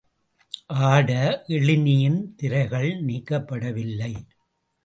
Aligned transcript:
ஆட 0.85 1.09
எழினியின் 1.47 2.35
திரைகள் 2.35 2.89
நீக்கப்படவில்லை. 3.05 4.11